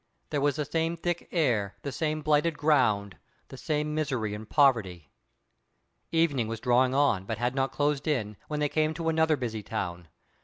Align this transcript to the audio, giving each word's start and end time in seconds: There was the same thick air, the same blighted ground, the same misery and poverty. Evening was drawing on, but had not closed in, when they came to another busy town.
There 0.31 0.41
was 0.41 0.55
the 0.55 0.65
same 0.65 0.97
thick 0.97 1.27
air, 1.31 1.75
the 1.83 1.91
same 1.91 2.23
blighted 2.23 2.57
ground, 2.57 3.17
the 3.49 3.55
same 3.57 3.93
misery 3.93 4.33
and 4.33 4.49
poverty. 4.49 5.11
Evening 6.11 6.47
was 6.47 6.59
drawing 6.59 6.95
on, 6.95 7.23
but 7.25 7.37
had 7.37 7.53
not 7.53 7.71
closed 7.71 8.07
in, 8.07 8.35
when 8.47 8.59
they 8.59 8.67
came 8.67 8.95
to 8.95 9.09
another 9.09 9.37
busy 9.37 9.61
town. 9.61 10.07